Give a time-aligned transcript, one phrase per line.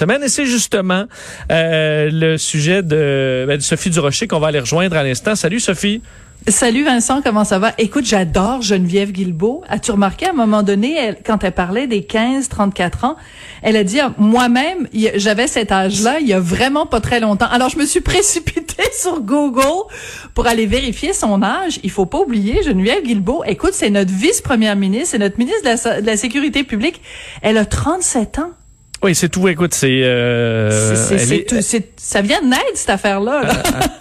[0.00, 1.06] Et c'est justement
[1.50, 5.34] euh, le sujet de, ben, de Sophie Durocher qu'on va aller rejoindre à l'instant.
[5.34, 6.02] Salut Sophie.
[6.48, 7.72] Salut Vincent, comment ça va?
[7.76, 9.64] Écoute, j'adore Geneviève Guilbeault.
[9.68, 13.16] As-tu remarqué à un moment donné, elle, quand elle parlait des 15-34 ans,
[13.62, 17.48] elle a dit, ah, moi-même, j'avais cet âge-là il y a vraiment pas très longtemps.
[17.50, 19.88] Alors, je me suis précipitée sur Google
[20.34, 21.80] pour aller vérifier son âge.
[21.82, 25.62] Il faut pas oublier, Geneviève Guilbeault, écoute, c'est notre vice-première ministre, c'est notre ministre
[26.00, 27.00] de la Sécurité publique.
[27.42, 28.52] Elle a 37 ans.
[29.06, 29.46] Oui, c'est tout.
[29.46, 30.02] Écoute, c'est.
[30.02, 30.96] Euh,
[31.96, 33.42] ça vient de naître cette affaire-là.
[33.42, 33.52] Là.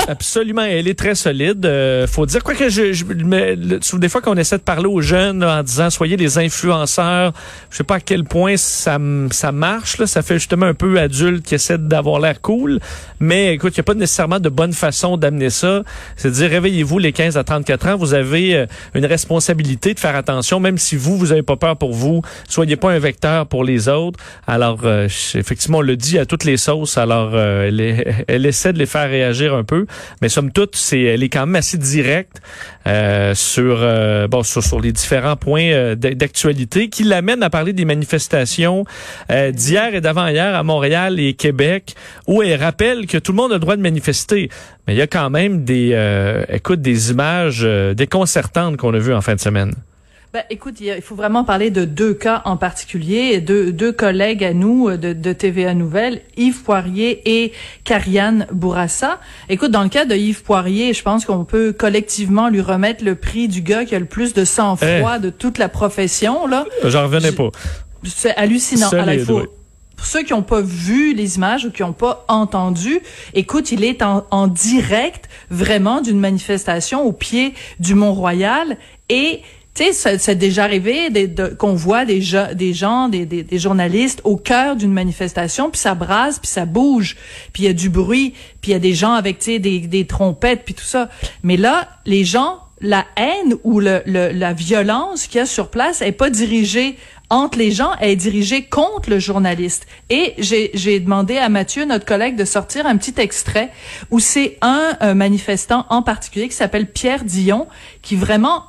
[0.08, 1.64] absolument, elle est très solide.
[1.64, 5.02] Euh, faut dire quoi que je, je mais, des fois qu'on essaie de parler aux
[5.02, 7.34] jeunes en disant soyez des influenceurs.
[7.70, 8.98] Je sais pas à quel point ça
[9.30, 10.00] ça marche.
[10.00, 12.80] Là, ça fait justement un peu adulte qui essaie d'avoir l'air cool.
[13.20, 15.84] Mais écoute, il n'y a pas nécessairement de bonne façon d'amener ça.
[16.16, 17.96] C'est à dire réveillez-vous les 15 à 34 ans.
[17.96, 21.78] Vous avez euh, une responsabilité de faire attention, même si vous vous avez pas peur
[21.78, 22.24] pour vous.
[22.50, 24.20] Soyez pas un vecteur pour les autres.
[24.48, 26.98] Alors euh, effectivement, on le dit à toutes les sauces.
[26.98, 27.70] Alors, euh,
[28.28, 29.86] elle, essaie de les faire réagir un peu,
[30.22, 32.42] mais somme toute, c'est, elle est quand même assez directe
[32.88, 33.78] euh, sur,
[34.30, 38.86] bon, sur, les différents points d'actualité qui l'amènent à parler des manifestations
[39.30, 41.96] d'hier et d'avant-hier à Montréal et Québec,
[42.28, 44.50] où elle rappelle que tout le monde a le droit de manifester.
[44.88, 45.98] Mais il y a quand même des,
[46.50, 47.62] écoute, des images
[47.96, 49.74] déconcertantes qu'on a vues en fin de semaine.
[50.36, 54.54] Ben, écoute, il faut vraiment parler de deux cas en particulier, deux, deux collègues à
[54.54, 57.54] nous euh, de, de TVA Nouvelles, Yves Poirier et
[57.86, 59.22] Karianne Bourassa.
[59.48, 63.16] Écoute, dans le cas de Yves Poirier, je pense qu'on peut collectivement lui remettre le
[63.16, 65.22] prix du gars qui a le plus de sang-froid eh.
[65.22, 66.48] de toute la profession.
[66.48, 66.66] là.
[66.84, 67.52] J'en revenais pas.
[68.04, 68.90] C'est hallucinant.
[68.90, 69.44] Alors, faut,
[69.96, 73.00] pour ceux qui n'ont pas vu les images ou qui n'ont pas entendu,
[73.34, 78.76] écoute, il est en, en direct vraiment d'une manifestation au pied du Mont-Royal
[79.08, 79.42] et
[79.76, 81.12] tu sais, c'est déjà arrivé
[81.60, 82.22] qu'on voit des,
[82.54, 87.18] des gens, des, des, journalistes au cœur d'une manifestation, puis ça brase, puis ça bouge,
[87.52, 90.08] puis il y a du bruit, puis il y a des gens avec des, des
[90.08, 91.10] trompettes, puis tout ça.
[91.44, 96.02] Mais là, les gens, la haine ou le, la violence qu'il y a sur place
[96.02, 96.98] est pas dirigée
[97.30, 99.88] entre les gens, elle est dirigée contre le journaliste.
[100.10, 103.72] Et j'ai demandé à Mathieu, notre collègue, de sortir un petit extrait
[104.10, 107.68] où c'est un, un manifestant en particulier qui s'appelle Pierre Dion,
[108.02, 108.64] qui vraiment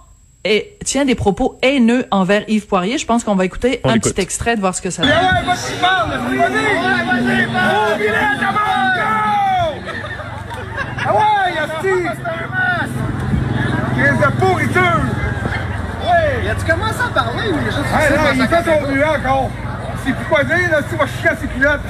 [0.46, 2.98] et tient des propos haineux envers Yves Poirier.
[2.98, 5.12] Je pense qu'on va écouter un petit extrait de voir ce que ça donne.
[11.08, 11.96] Ah ouais, Asti!
[13.96, 15.00] Crise de pourriture!
[16.02, 16.54] Ouais!
[16.58, 17.78] tu commencé à parler, mais juste...
[17.78, 19.50] Non, il fait son nuant encore!
[20.04, 21.80] C'est plus quoi dire, là, si va chier à ses culottes!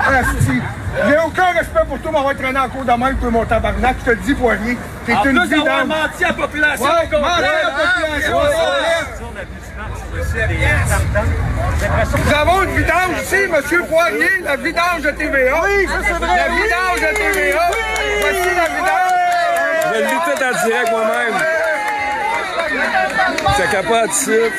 [0.00, 0.60] Asti!
[1.08, 4.04] J'ai aucun respect pour toi, m'avoir traîné en cours de même, pour mon tabarnak, je
[4.04, 4.76] te le dis, Poirier.
[5.06, 5.86] T'es une plus, vidange.
[5.86, 6.84] menti à la population.
[6.84, 7.70] Ouais, menti à la
[8.10, 8.40] population.
[12.24, 13.86] Nous avons une vidange ici, M.
[13.88, 15.62] Poirier, la vidange de TVA.
[15.64, 16.36] Oui, c'est vrai.
[16.36, 17.70] La vidange de TVA.
[18.20, 19.12] Voici la vidange.
[19.84, 21.36] Je le lis tout en direct moi-même.
[23.56, 24.58] Ça capote, site.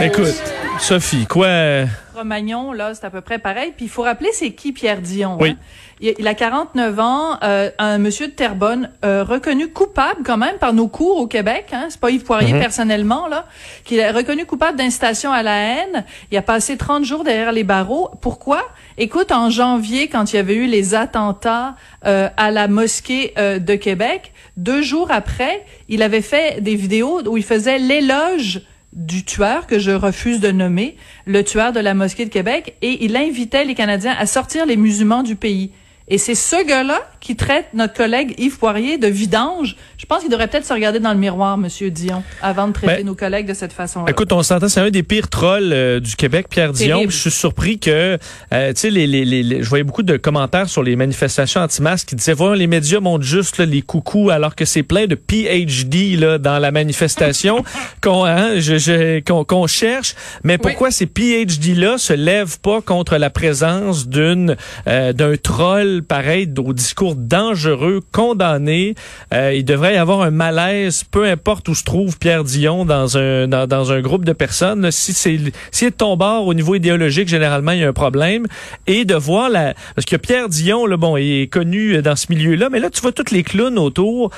[0.00, 0.42] Écoute,
[0.80, 1.86] Sophie, quoi...
[2.14, 3.72] Romagnon, là, c'est à peu près pareil.
[3.76, 5.36] Puis il faut rappeler, c'est qui Pierre Dion?
[5.40, 5.50] Oui.
[5.50, 5.56] Hein?
[6.00, 10.72] Il, a 49 ans, euh, un monsieur de Terrebonne euh, reconnu coupable quand même par
[10.72, 11.68] nos cours au Québec.
[11.72, 11.86] Hein?
[11.88, 12.60] C'est pas Yves Poirier mhm.
[12.60, 13.46] personnellement là,
[13.84, 16.04] qui est reconnu coupable d'incitation à la haine.
[16.30, 18.10] Il a passé 30 jours derrière les barreaux.
[18.20, 18.62] Pourquoi?
[18.98, 23.74] Écoute, en janvier, quand il y avait eu les attentats euh, à la mosquée de
[23.74, 28.62] Québec, deux jours après, il avait fait des vidéos où il faisait l'éloge
[28.96, 30.96] du tueur que je refuse de nommer,
[31.26, 34.76] le tueur de la mosquée de Québec, et il invitait les Canadiens à sortir les
[34.76, 35.70] musulmans du pays.
[36.08, 39.74] Et c'est ce gars-là qui traite notre collègue Yves Poirier de vidange.
[39.98, 42.98] Je pense qu'il devrait peut-être se regarder dans le miroir, Monsieur Dion, avant de traiter
[42.98, 44.08] ben, nos collègues de cette façon-là.
[44.08, 47.02] Écoute, on s'entend, c'est un des pires trolls euh, du Québec, Pierre Dion.
[47.08, 48.16] Je suis surpris que,
[48.52, 52.10] euh, tu sais, les, les, les, je voyais beaucoup de commentaires sur les manifestations anti-masques
[52.10, 56.16] qui disaient, voilà, les médias montrent juste les coucous, alors que c'est plein de PhD
[56.16, 57.64] là dans la manifestation
[58.04, 60.14] qu'on hein, je, qu'on cherche.
[60.44, 64.54] Mais pourquoi ces PhD-là se lèvent pas contre la présence d'une
[64.86, 68.94] euh, d'un troll pareil au discours dangereux, condamné.
[69.32, 73.16] Euh, il devrait y avoir un malaise, peu importe où se trouve Pierre Dion dans
[73.18, 74.90] un dans, dans un groupe de personnes.
[74.90, 75.38] Si c'est
[75.70, 78.46] si ton bord au niveau idéologique, généralement il y a un problème.
[78.86, 82.26] Et de voir la parce que Pierre Dion, là, bon, il est connu dans ce
[82.30, 84.30] milieu-là, mais là tu vois toutes les clowns autour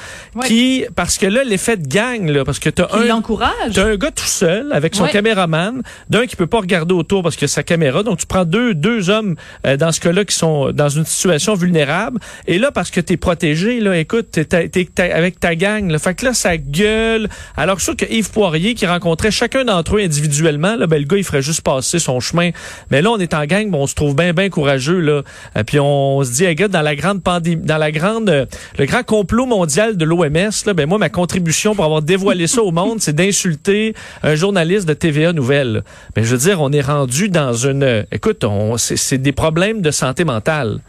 [0.47, 3.79] qui parce que là l'effet de gang, là, parce que t'as un l'encourage.
[3.79, 7.47] un gars tout seul avec son caméraman, d'un qui peut pas regarder autour parce que
[7.47, 9.37] sa caméra, donc tu prends deux deux hommes
[9.67, 12.19] euh, dans ce cas-là qui sont dans une situation vulnérable.
[12.47, 15.91] Et là, parce que tu es protégé, là, écoute, t'es, t'es, avec ta gang.
[15.91, 15.99] Là.
[15.99, 17.29] Fait que là, ça gueule.
[17.57, 21.17] Alors je que Yves Poirier, qui rencontrait chacun d'entre eux individuellement, là, ben, le gars,
[21.17, 22.51] il ferait juste passer son chemin.
[22.91, 25.01] Mais là, on est en gang, on se trouve bien, bien courageux.
[25.01, 25.23] Là.
[25.55, 28.47] Et euh, puis on, se dit, hey, dans la grande pandémie, dans la grande, euh,
[28.79, 32.63] le grand complot mondial de l'OMS, là, ben moi, ma contribution pour avoir dévoilé ça
[32.63, 35.83] au monde, c'est d'insulter un journaliste de TVA Nouvelle.
[36.17, 38.07] Mais je veux dire, on est rendu dans une...
[38.13, 40.81] Écoute, on, c'est des problèmes de santé mentale.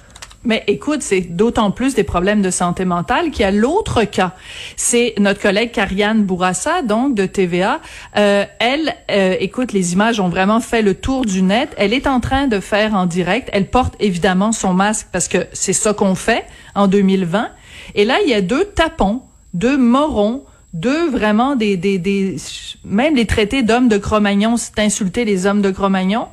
[0.45, 4.33] Mais écoute, c'est d'autant plus des problèmes de santé mentale qu'il y a l'autre cas.
[4.77, 7.81] C'est notre collègue Karianne Bourassa, donc de TVA.
[8.15, 11.69] Euh, elle, euh, écoute, les images ont vraiment fait le tour du net.
[11.77, 13.49] Elle est en train de faire en direct.
[13.51, 17.49] Elle porte évidemment son masque parce que c'est ça qu'on fait en 2020.
[17.95, 19.21] Et là, il y a deux tapons,
[19.53, 20.43] deux morons,
[20.73, 22.37] deux vraiment des, des, des
[22.85, 26.27] même les traités d'hommes de Cro-Magnon, c'est insulter les hommes de Cro-Magnon.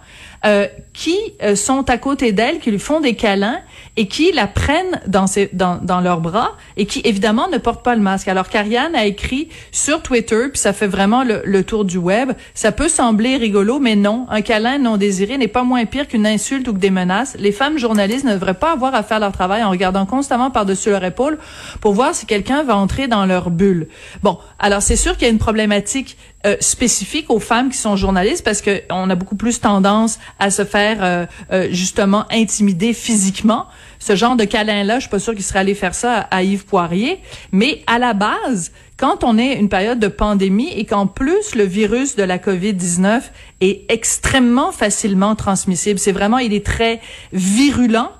[0.44, 3.60] Euh, qui euh, sont à côté d'elle, qui lui font des câlins
[3.98, 7.84] et qui la prennent dans, ses, dans, dans leurs bras et qui évidemment ne portent
[7.84, 8.28] pas le masque.
[8.28, 12.32] Alors Karianne a écrit sur Twitter, puis ça fait vraiment le, le, tour du web.
[12.54, 14.26] Ça peut sembler rigolo, mais non.
[14.30, 17.36] Un câlin non désiré n'est pas moins pire qu'une insulte ou que des menaces.
[17.38, 20.88] Les femmes journalistes ne devraient pas avoir à faire leur travail en regardant constamment par-dessus
[20.88, 21.38] leur épaule
[21.82, 23.88] pour voir si quelqu'un va entrer dans leur bulle.
[24.22, 26.16] Bon, alors c'est sûr qu'il y a une problématique
[26.46, 30.50] euh, spécifique aux femmes qui sont journalistes parce que on a beaucoup plus tendance à
[30.50, 33.66] se faire euh, euh, justement intimider physiquement.
[33.98, 36.64] Ce genre de câlin-là, je suis pas sûre qu'il serait allé faire ça à, Yves
[36.64, 37.20] Poirier.
[37.52, 41.64] Mais à la base, quand on est une période de pandémie et qu'en plus le
[41.64, 43.22] virus de la COVID-19
[43.60, 47.00] est extrêmement facilement transmissible, c'est vraiment, il est très
[47.32, 48.10] virulent.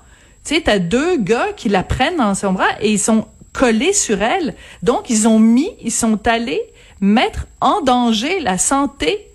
[0.43, 3.93] Tu sais, t'as deux gars qui la prennent dans son bras et ils sont collés
[3.93, 4.55] sur elle.
[4.83, 6.61] Donc, ils ont mis, ils sont allés
[7.01, 9.27] mettre en danger la santé,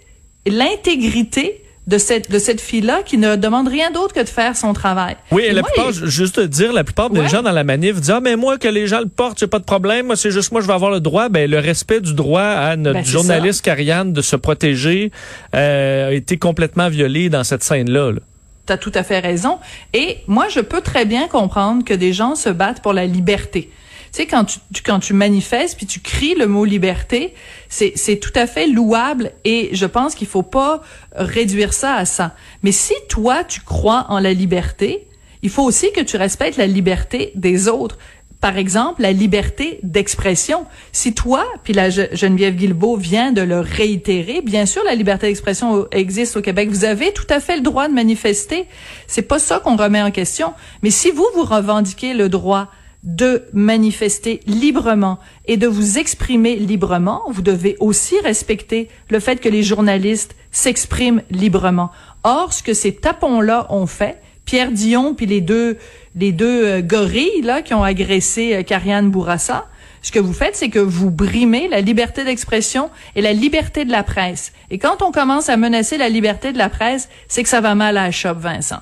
[0.46, 4.72] l'intégrité de cette de cette fille-là qui ne demande rien d'autre que de faire son
[4.72, 5.16] travail.
[5.32, 8.20] Oui, et la plupart, juste dire, la plupart des gens dans la manif disent ah
[8.20, 10.60] mais moi que les gens le portent, c'est pas de problème, moi c'est juste moi
[10.60, 11.28] je vais avoir le droit.
[11.28, 15.10] Ben le respect du droit à notre ben, journaliste Carianne de se protéger
[15.54, 18.12] euh, a été complètement violé dans cette scène-là.
[18.12, 18.20] Là.
[18.64, 19.58] T'as tout à fait raison.
[19.92, 23.70] Et moi, je peux très bien comprendre que des gens se battent pour la liberté.
[24.12, 27.34] Tu sais, quand tu, quand tu manifestes puis tu cries le mot liberté,
[27.70, 30.82] c'est, c'est tout à fait louable et je pense qu'il faut pas
[31.14, 32.34] réduire ça à ça.
[32.62, 35.08] Mais si toi, tu crois en la liberté,
[35.40, 37.98] il faut aussi que tu respectes la liberté des autres
[38.42, 40.66] par exemple, la liberté d'expression.
[40.90, 45.86] Si toi, puis la Geneviève Guilbeault vient de le réitérer, bien sûr, la liberté d'expression
[45.92, 46.68] existe au Québec.
[46.68, 48.66] Vous avez tout à fait le droit de manifester.
[49.06, 50.54] C'est pas ça qu'on remet en question.
[50.82, 52.68] Mais si vous, vous revendiquez le droit
[53.02, 59.48] de manifester librement et de vous exprimer librement, vous devez aussi respecter le fait que
[59.48, 61.90] les journalistes s'expriment librement.
[62.22, 65.78] Or, ce que ces tapons-là ont fait, Pierre Dion puis les deux
[66.14, 69.66] les deux euh, gorilles là qui ont agressé euh, Karianne Bourassa,
[70.02, 73.92] ce que vous faites, c'est que vous brimez la liberté d'expression et la liberté de
[73.92, 74.52] la presse.
[74.70, 77.76] Et quand on commence à menacer la liberté de la presse, c'est que ça va
[77.76, 78.80] mal à la Vincent.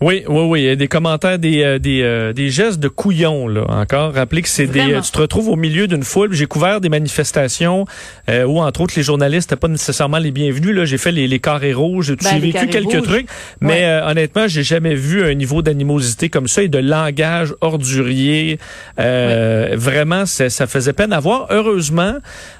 [0.00, 0.60] Oui, oui, oui.
[0.60, 4.12] Il y a des commentaires, des, euh, des, euh, des gestes de couillons, là, encore.
[4.12, 4.98] Rappelez que c'est des.
[5.02, 6.34] Tu te retrouves au milieu d'une foule.
[6.34, 7.86] J'ai couvert des manifestations
[8.28, 10.74] euh, où, entre autres, les journalistes n'étaient pas nécessairement les bienvenus.
[10.74, 13.26] Là, j'ai fait les, les carrés rouges, j'ai ben, vécu quelques trucs.
[13.60, 18.58] Mais honnêtement, j'ai jamais vu un niveau d'animosité comme ça et de langage ordurier.
[18.96, 21.46] Vraiment, ça faisait peine à voir.
[21.50, 22.16] Heureusement,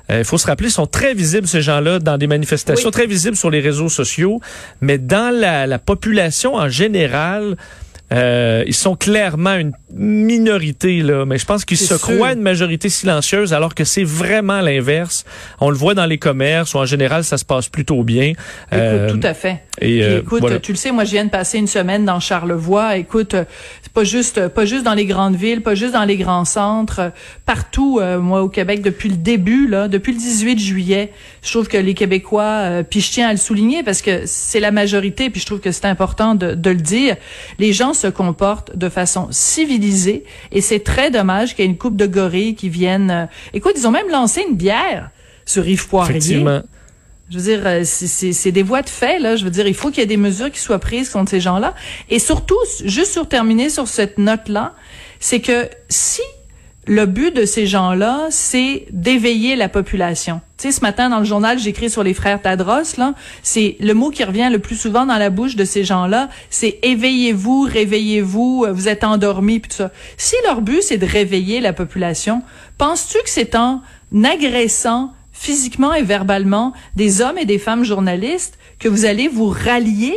[0.08, 3.36] il faut se rappeler, ils sont très visibles, ces gens-là, dans des manifestations, très visibles
[3.36, 4.40] sur les réseaux sociaux.
[4.80, 7.56] Mais dans la, la population en général,
[8.12, 12.88] euh, ils sont clairement une minorité, là, mais je pense qu'ils se croient une majorité
[12.88, 15.25] silencieuse alors que c'est vraiment l'inverse.
[15.60, 18.32] On le voit dans les commerces où en général ça se passe plutôt bien.
[18.72, 19.62] Euh, tout à fait.
[19.80, 22.96] Et, euh, écoute, tu le sais, moi je viens de passer une semaine dans Charlevoix.
[22.96, 23.34] Écoute,
[23.97, 27.12] pas juste pas juste dans les grandes villes, pas juste dans les grands centres,
[27.47, 31.12] partout moi au Québec depuis le début là, depuis le 18 juillet,
[31.43, 34.71] je trouve que les Québécois puis je tiens à le souligner parce que c'est la
[34.71, 37.17] majorité puis je trouve que c'est important de, de le dire,
[37.59, 41.79] les gens se comportent de façon civilisée et c'est très dommage qu'il y ait une
[41.79, 43.11] coupe de gorilles qui viennent.
[43.11, 45.11] Euh, écoute, ils ont même lancé une bière
[45.45, 46.17] sur Yves Poirier.
[46.17, 46.62] Effectivement.
[47.28, 49.35] Je veux dire, euh, c'est des voies de fait, là.
[49.35, 51.40] Je veux dire, il faut qu'il y ait des mesures qui soient prises contre ces
[51.40, 51.75] gens-là.
[52.09, 54.75] Et surtout, juste sur terminer sur cette note-là,
[55.18, 56.23] c'est que si
[56.87, 60.40] le but de ces gens-là, c'est d'éveiller la population.
[60.56, 63.92] Tu sais, ce matin dans le journal, j'écris sur les frères Tadros, là, c'est le
[63.92, 68.66] mot qui revient le plus souvent dans la bouche de ces gens-là, c'est éveillez-vous, réveillez-vous,
[68.71, 69.90] vous êtes endormis, puis tout ça.
[70.16, 72.42] Si leur but c'est de réveiller la population,
[72.78, 73.83] penses-tu que c'est en
[74.23, 80.16] agressant physiquement et verbalement des hommes et des femmes journalistes que vous allez vous rallier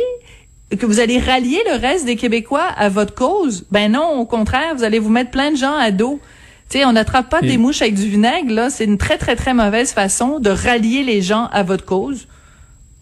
[0.76, 3.66] que vous allez rallier le reste des Québécois à votre cause?
[3.70, 6.20] Ben non, au contraire, vous allez vous mettre plein de gens à dos.
[6.68, 8.70] sais, on n'attrape pas des mouches avec du vinaigre, là.
[8.70, 12.28] C'est une très, très, très mauvaise façon de rallier les gens à votre cause.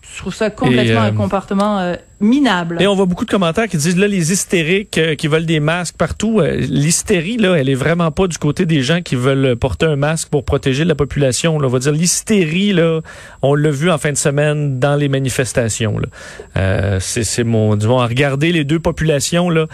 [0.01, 2.77] Je trouve ça complètement un euh, comportement euh, minable.
[2.81, 5.61] Et on voit beaucoup de commentaires qui disent là les hystériques euh, qui veulent des
[5.61, 6.41] masques partout.
[6.41, 9.97] Euh, l'hystérie là, elle est vraiment pas du côté des gens qui veulent porter un
[9.97, 11.59] masque pour protéger la population.
[11.59, 11.69] Là.
[11.69, 13.01] On va dire l'hystérie là,
[13.43, 15.97] on l'a vu en fin de semaine dans les manifestations.
[16.57, 19.67] Euh, c'est mon disons à regarder les deux populations là,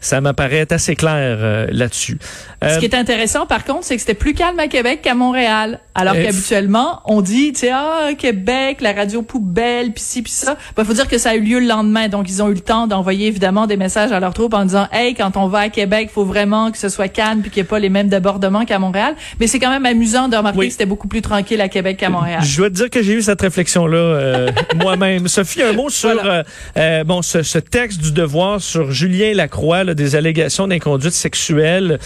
[0.00, 2.18] ça m'apparaît assez clair là-dessus.
[2.62, 5.80] Ce qui est intéressant par contre, c'est que c'était plus calme à Québec qu'à Montréal.
[5.94, 10.56] Alors qu'habituellement, on dit tu sais ah Québec, la radio poubelle, puis ci puis ça.
[10.70, 12.54] Il ben, faut dire que ça a eu lieu le lendemain donc, ils ont eu
[12.54, 15.60] le temps d'envoyer évidemment des messages à leurs troupes en disant, hey, quand on va
[15.60, 18.08] à Québec, faut vraiment que ce soit calme puis qu'il n'y ait pas les mêmes
[18.08, 19.14] débordements qu'à Montréal.
[19.38, 22.10] Mais c'est quand même amusant de remarquer que c'était beaucoup plus tranquille à Québec qu'à
[22.10, 22.40] Montréal.
[22.42, 25.28] Je dois te dire que j'ai eu cette réflexion-là euh, moi-même.
[25.28, 26.42] Sophie, un mot sur euh,
[26.76, 31.98] euh, bon ce, texte du devoir sur Julien Lacroix, des allégations d'inconduite sexuelle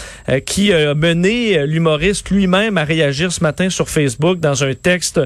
[0.45, 5.21] qui a mené l'humoriste lui-même à réagir ce matin sur Facebook dans un texte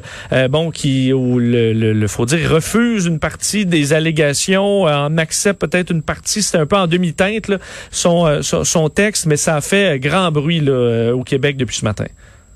[0.50, 5.92] bon qui où le, le faut dire refuse une partie des allégations en accepte peut-être
[5.92, 6.42] une partie.
[6.42, 7.52] C'était un peu en demi-teinte,
[7.92, 11.86] son, son, son, texte, mais ça a fait grand bruit euh, au Québec depuis ce
[11.86, 12.06] matin.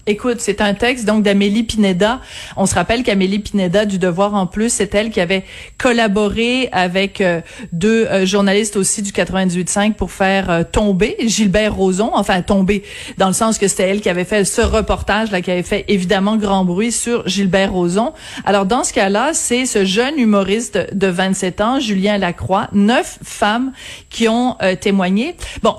[0.05, 2.19] Écoute, c'est un texte donc d'Amélie Pineda.
[2.57, 5.45] On se rappelle qu'Amélie Pineda du Devoir en plus, c'est elle qui avait
[5.77, 7.39] collaboré avec euh,
[7.71, 12.83] deux euh, journalistes aussi du 98.5 pour faire euh, tomber Gilbert Rozon, enfin tomber
[13.17, 15.85] dans le sens que c'était elle qui avait fait ce reportage là qui avait fait
[15.87, 18.11] évidemment grand bruit sur Gilbert Rozon.
[18.43, 23.71] Alors dans ce cas-là, c'est ce jeune humoriste de 27 ans, Julien Lacroix, neuf femmes
[24.09, 25.37] qui ont témoigné.
[25.61, 25.75] Bon,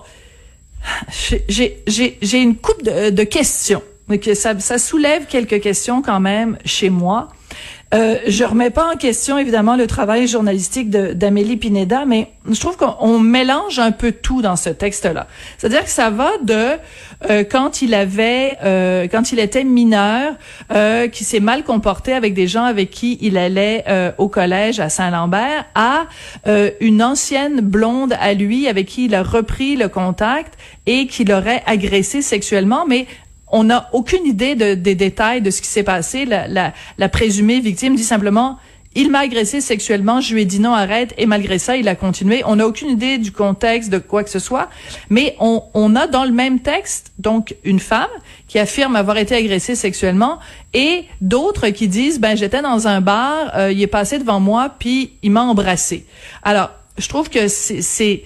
[1.46, 7.28] j'ai une coupe de questions que ça, ça soulève quelques questions quand même chez moi.
[7.94, 12.76] Euh, je remets pas en question évidemment le travail journalistique d'Amélie Pineda, mais je trouve
[12.76, 15.28] qu'on mélange un peu tout dans ce texte-là.
[15.58, 16.70] C'est-à-dire que ça va de
[17.30, 20.34] euh, quand il avait, euh, quand il était mineur,
[20.72, 24.80] euh, qui s'est mal comporté avec des gens avec qui il allait euh, au collège
[24.80, 26.06] à Saint-Lambert, à
[26.48, 30.54] euh, une ancienne blonde à lui avec qui il a repris le contact
[30.86, 33.06] et qui l'aurait agressé sexuellement, mais
[33.54, 36.24] on n'a aucune idée des détails de ce qui s'est passé.
[36.24, 38.58] La, la, présumée victime dit simplement
[38.96, 41.96] il m'a agressé sexuellement, je lui ai dit non, arrête, et malgré ça, il a
[41.96, 42.42] continué.
[42.46, 44.68] On n'a aucune idée du contexte, de quoi que ce soit,
[45.10, 48.06] mais on, on a dans le même texte, donc, une femme
[48.46, 50.38] qui affirme avoir été agressée sexuellement,
[50.74, 54.72] et d'autres qui disent, ben, j'étais dans un bar, euh, il est passé devant moi,
[54.78, 56.06] puis il m'a embrassé.
[56.44, 58.22] Alors, je trouve que c'est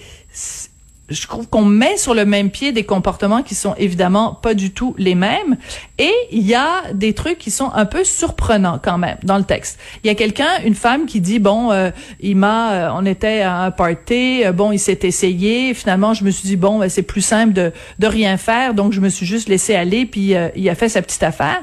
[1.09, 4.71] je trouve qu'on met sur le même pied des comportements qui sont évidemment pas du
[4.71, 5.57] tout les mêmes
[5.97, 9.43] et il y a des trucs qui sont un peu surprenants quand même dans le
[9.43, 9.79] texte.
[10.03, 13.41] Il y a quelqu'un, une femme qui dit bon, euh, il m'a, euh, on était
[13.41, 15.73] à un party, euh, bon, il s'est essayé.
[15.73, 18.93] Finalement, je me suis dit bon, ben, c'est plus simple de de rien faire, donc
[18.93, 21.61] je me suis juste laissé aller puis il a fait sa petite affaire.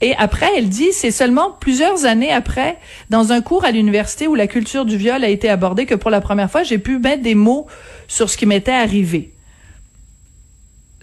[0.00, 2.78] Et après, elle dit, c'est seulement plusieurs années après,
[3.10, 6.10] dans un cours à l'université où la culture du viol a été abordée, que pour
[6.10, 7.66] la première fois, j'ai pu mettre des mots
[8.08, 9.32] sur ce qui m'était arrivé.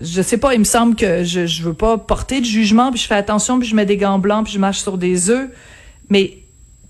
[0.02, 3.00] Je sais pas, il me semble que je, je veux pas porter de jugement, puis
[3.00, 5.50] je fais attention, puis je mets des gants blancs, puis je marche sur des œufs,
[6.10, 6.40] mais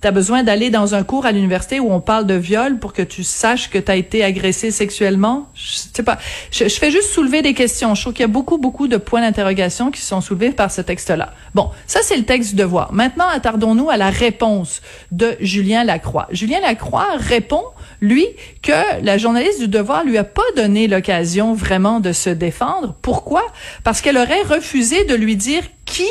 [0.01, 2.93] tu as besoin d'aller dans un cours à l'université où on parle de viol pour
[2.93, 5.49] que tu saches que tu as été agressé sexuellement?
[5.55, 6.19] Je sais pas.
[6.51, 7.95] Je, fais juste soulever des questions.
[7.95, 10.81] Je trouve qu'il y a beaucoup, beaucoup de points d'interrogation qui sont soulevés par ce
[10.81, 11.33] texte-là.
[11.55, 12.93] Bon, ça, c'est le texte du devoir.
[12.93, 16.27] Maintenant, attardons-nous à la réponse de Julien Lacroix.
[16.31, 17.63] Julien Lacroix répond,
[17.99, 18.27] lui,
[18.61, 22.95] que la journaliste du devoir lui a pas donné l'occasion vraiment de se défendre.
[23.01, 23.43] Pourquoi?
[23.83, 26.07] Parce qu'elle aurait refusé de lui dire qui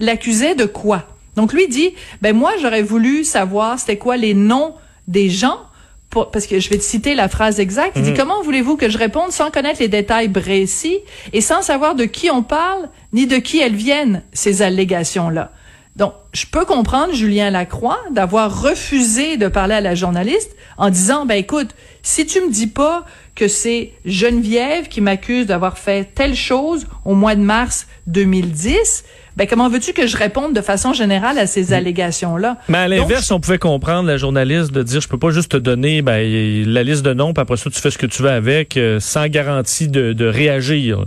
[0.00, 1.04] l'accusait de quoi.
[1.38, 4.74] Donc lui dit, ben moi j'aurais voulu savoir c'était quoi les noms
[5.06, 5.60] des gens
[6.10, 7.92] parce que je vais te citer la phrase exacte.
[7.94, 8.16] Il dit mhm.
[8.16, 10.98] comment voulez-vous que je réponde sans connaître les détails précis
[11.32, 15.52] et sans savoir de qui on parle ni de qui elles viennent ces allégations là.
[15.94, 21.24] Donc, je peux comprendre Julien Lacroix d'avoir refusé de parler à la journaliste en disant,
[21.24, 21.70] ben écoute,
[22.02, 23.04] si tu me dis pas
[23.36, 29.04] que c'est Geneviève qui m'accuse d'avoir fait telle chose au mois de mars 2010,
[29.38, 32.56] ben comment veux-tu que je réponde de façon générale à ces allégations-là?
[32.68, 35.56] Mais à l'inverse, on pouvait comprendre la journaliste de dire, je peux pas juste te
[35.56, 36.20] donner ben,
[36.66, 38.98] la liste de noms, puis après ça, tu fais ce que tu veux avec, euh,
[38.98, 41.04] sans garantie de, de réagir.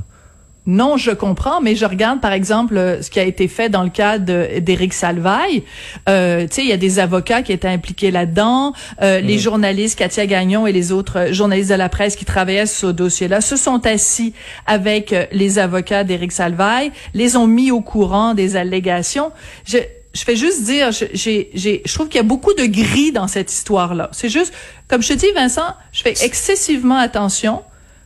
[0.68, 3.90] Non, je comprends, mais je regarde par exemple ce qui a été fait dans le
[3.90, 5.64] cas d'Éric Salvaille.
[6.08, 8.74] Euh, tu sais, il y a des avocats qui étaient impliqués là-dedans.
[9.02, 9.40] Euh, les mm.
[9.40, 13.42] journalistes, Katia Gagnon et les autres journalistes de la presse qui travaillaient sur ce dossier-là,
[13.42, 14.34] se sont assis
[14.68, 19.32] avec euh, les avocats d'Éric Salvaille, les ont mis au courant des allégations.
[19.66, 19.80] Je,
[20.14, 23.28] je fais juste dire, j'ai, j'ai, je trouve qu'il y a beaucoup de gris dans
[23.28, 24.10] cette histoire-là.
[24.12, 24.54] C'est juste,
[24.88, 27.64] comme je te dis, Vincent, je fais excessivement attention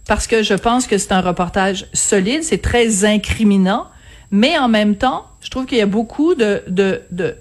[0.07, 3.87] parce que je pense que c'est un reportage solide, c'est très incriminant,
[4.31, 7.35] mais en même temps, je trouve qu'il y a beaucoup de, de, de,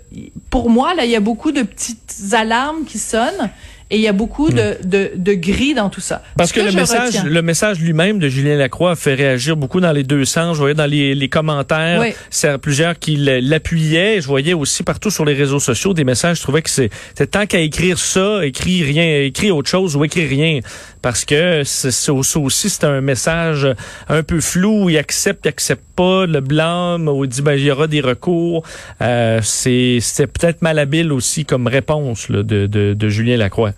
[0.50, 3.50] pour moi, là, il y a beaucoup de petites alarmes qui sonnent
[3.90, 4.88] et il y a beaucoup de, hmm.
[4.88, 6.23] de, de gris dans tout ça.
[6.37, 9.92] Parce que, le, message, le message lui-même de Julien Lacroix a fait réagir beaucoup dans
[9.92, 10.54] les deux sens.
[10.54, 14.21] Je voyais dans les, les commentaires, c'est plusieurs qui l'appuyaient.
[14.21, 16.38] Je voyais aussi partout sur les réseaux sociaux des messages.
[16.38, 16.90] Je trouvais que c'est
[17.30, 20.61] tant qu'à écrire ça, écrire rien, écrire autre chose ou écrire rien.
[21.04, 23.68] Parce que c'est aussi, c'est un message
[24.08, 24.88] un peu flou.
[24.88, 28.62] Il accepte, il accepte pas le blâme il dit ben, il y aura des recours.
[29.02, 33.73] Euh, c'est peut-être malhabile aussi comme réponse là, de, de, de Julien Lacroix.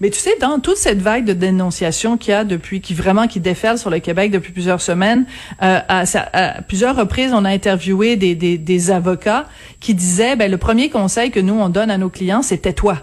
[0.00, 3.28] Mais tu sais, dans toute cette vague de dénonciation qu'il y a depuis, qui vraiment
[3.28, 5.26] qui déferle sur le Québec depuis plusieurs semaines,
[5.62, 6.02] euh, à,
[6.32, 9.46] à, plusieurs reprises, on a interviewé des, des, des avocats
[9.78, 12.98] qui disaient, ben le premier conseil que nous on donne à nos clients, c'est tais-toi,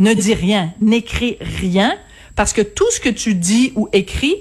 [0.00, 1.94] ne dis rien, n'écris rien,
[2.36, 4.36] parce que tout ce que tu dis ou écris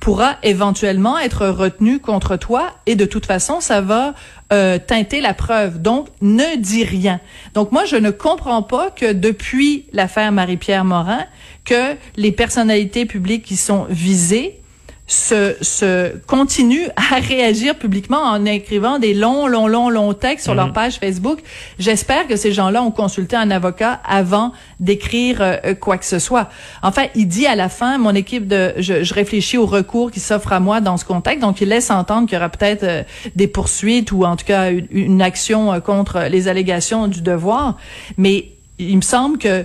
[0.00, 4.14] pourra éventuellement être retenu contre toi et de toute façon, ça va
[4.52, 5.80] euh, teinter la preuve.
[5.80, 7.20] Donc, ne dis rien.
[7.54, 11.24] Donc, moi, je ne comprends pas que depuis l'affaire Marie-Pierre Morin,
[11.64, 14.60] que les personnalités publiques qui sont visées
[15.06, 20.54] se, se continuent à réagir publiquement en écrivant des longs, longs, longs, longs textes sur
[20.54, 20.72] leur mhm.
[20.72, 21.40] page Facebook.
[21.78, 26.48] J'espère que ces gens-là ont consulté un avocat avant d'écrire euh, quoi que ce soit.
[26.82, 30.20] Enfin, il dit à la fin, mon équipe de, je, je réfléchis aux recours qui
[30.20, 31.40] s'offrent à moi dans ce contexte.
[31.40, 33.02] Donc, il laisse entendre qu'il y aura peut-être euh,
[33.36, 37.76] des poursuites ou en tout cas une, une action euh, contre les allégations du devoir.
[38.16, 39.64] Mais il me semble que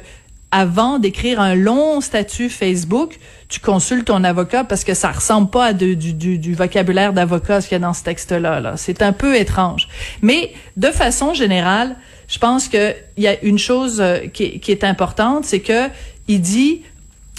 [0.51, 3.17] avant d'écrire un long statut Facebook,
[3.51, 7.67] tu consultes ton avocat parce que ça ressemble pas à du, du, vocabulaire d'avocat ce
[7.67, 8.61] qu'il y a dans ce texte-là.
[8.61, 9.89] -là, c'est un peu étrange.
[10.21, 11.97] Mais de façon générale,
[12.29, 15.89] je pense qu'il y a une chose euh, qui, qui est importante, c'est que
[16.29, 16.81] il dit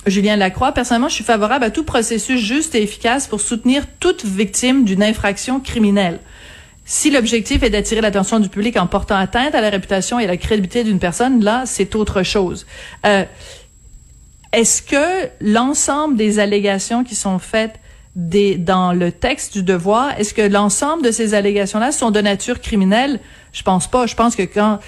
[0.07, 4.25] Julien Lacroix, personnellement, je suis favorable à tout processus juste et efficace pour soutenir toute
[4.25, 6.21] victime d'une infraction criminelle.
[6.85, 10.27] Si l'objectif est d'attirer l'attention du public en portant atteinte à la réputation et à
[10.27, 12.67] la crédibilité d'une personne, là, c'est autre chose.
[13.07, 13.25] Euh,
[14.53, 17.81] Est-ce que l'ensemble des allégations qui sont faites
[18.17, 22.61] des, dans le texte du devoir, est-ce que l'ensemble de ces allégations-là sont de nature
[22.61, 23.21] criminelle?
[23.53, 24.07] Je pense pas.
[24.07, 24.81] Je pense que quand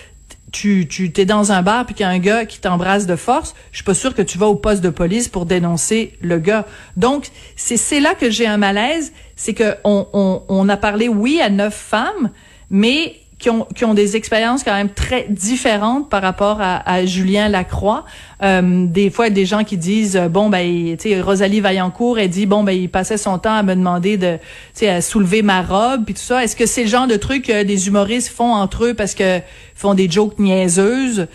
[0.52, 3.16] tu, tu t'es dans un bar puis qu'il y a un gars qui t'embrasse de
[3.16, 6.38] force, je suis pas sûre que tu vas au poste de police pour dénoncer le
[6.38, 6.66] gars.
[6.96, 11.08] Donc c'est c'est là que j'ai un malaise, c'est que on, on, on a parlé
[11.08, 12.30] oui à neuf femmes,
[12.70, 17.04] mais qui ont, qui ont des expériences quand même très différentes par rapport à, à
[17.04, 18.06] Julien Lacroix.
[18.42, 22.30] Euh, des fois, des gens qui disent euh, bon ben, tu sais, Rosalie Vaillancourt, elle
[22.30, 24.40] dit bon ben, il passait son temps à me demander de, tu
[24.72, 26.42] sais, à soulever ma robe puis tout ça.
[26.42, 29.40] Est-ce que c'est le genre de truc que des humoristes font entre eux parce que
[29.74, 31.26] font des jokes niaiseuses?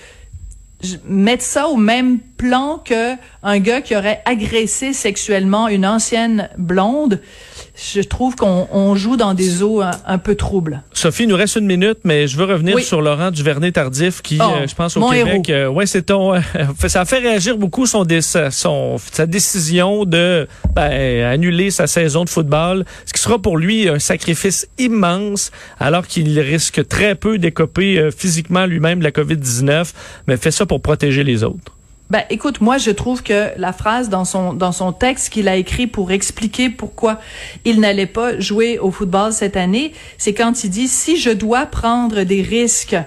[1.05, 7.21] mettre ça au même plan que un gars qui aurait agressé sexuellement une ancienne blonde,
[7.79, 10.83] je trouve qu'on joue dans des eaux un, peu troubles.
[10.93, 14.43] Sophie, il nous reste une minute, mais je veux revenir sur Laurent Duvernay-Tardif qui, oh,
[14.43, 16.39] euh, je pense, au Québec, euh, ouais, c'est ton, euh,
[16.87, 18.05] ça a fait réagir beaucoup son,
[18.51, 23.87] son sa décision de ben, annuler sa saison de football, ce qui sera pour lui
[23.87, 29.93] un sacrifice immense, alors qu'il risque très peu d'écoper physiquement lui-même de la COVID-19,
[30.27, 31.78] mais fait ça pour protéger les autres.
[32.09, 35.55] Ben, écoute, moi, je trouve que la phrase dans son dans son texte qu'il a
[35.55, 37.19] écrit pour expliquer pourquoi
[37.65, 41.67] il n'allait pas jouer au football cette année, c'est quand il dit si je dois
[41.67, 42.97] prendre des risques,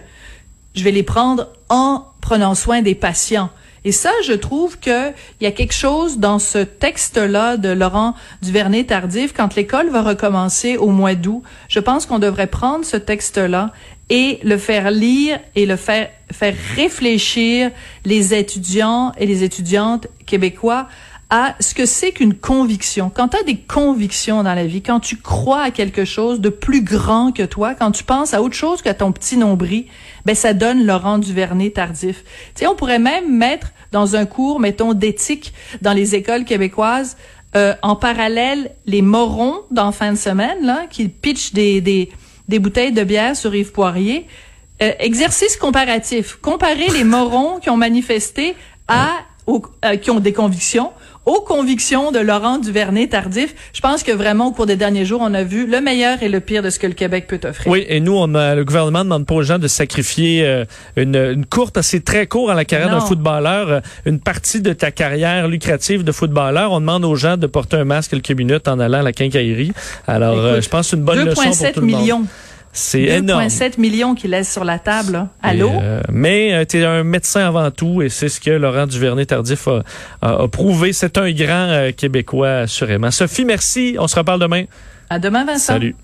[0.77, 3.51] je vais les prendre en prenant soin des patients.
[3.85, 8.15] Et ça, je trouve que il y a quelque chose dans ce texte-là de Laurent
[8.43, 11.43] Duvernay-Tardif quand l'école va recommencer au mois d'août.
[11.69, 13.73] Je pense qu'on devrait prendre ce texte-là
[14.09, 17.71] et le faire lire et le faire faire réfléchir
[18.05, 20.89] les étudiants et les étudiantes québécois
[21.35, 23.09] à ce que c'est qu'une conviction.
[23.09, 26.51] Quand tu as des convictions dans la vie, quand tu crois à quelque chose de
[26.51, 29.87] plus grand que toi, quand tu penses à autre chose que ton petit nombril,
[30.27, 32.23] ben ça donne Laurent Duvernay tardif.
[32.55, 37.17] Tu sais, on pourrait même mettre dans un cours, mettons, d'éthique dans les écoles québécoises,
[37.57, 42.11] euh, en parallèle les morons dans fin de semaine, là, qui pitchent des, des
[42.49, 44.27] des bouteilles de bière sur Yves Poirier.
[44.83, 46.37] Euh, exercice comparatif.
[46.43, 48.55] Comparer les morons qui ont manifesté
[48.89, 49.13] à
[49.49, 50.93] euh, qui ont des convictions
[51.27, 53.55] aux convictions de Laurent Duvernay-Tardif.
[53.73, 56.29] Je pense que vraiment, au cours des derniers jours, on a vu le meilleur et
[56.29, 57.71] le pire de ce que le Québec peut offrir.
[57.71, 60.65] Oui, et nous, on a, le gouvernement ne demande pas aux gens de sacrifier euh,
[60.97, 64.73] une, une courte, assez très court à la carrière d'un footballeur, euh, une partie de
[64.73, 66.73] ta carrière lucrative de footballeur.
[66.73, 69.73] On demande aux gens de porter un masque quelques minutes en allant à la quincaillerie.
[70.07, 72.19] Alors, je pense que c'est une bonne leçon pour tout le millions.
[72.19, 72.27] monde.
[72.73, 73.45] C'est énorme.
[73.45, 75.29] 2,7 millions qu'il laisse sur la table.
[75.43, 75.71] Allô?
[75.71, 79.69] Euh, mais euh, tu es un médecin avant tout et c'est ce que Laurent Duvernay-Tardif
[79.69, 79.83] a,
[80.23, 80.95] a, prouvé.
[80.95, 83.11] C'est un grand euh, Québécois, assurément.
[83.11, 83.97] Sophie, merci.
[83.99, 84.65] On se reparle demain.
[85.11, 85.75] À demain, Vincent.
[85.75, 85.95] Salut.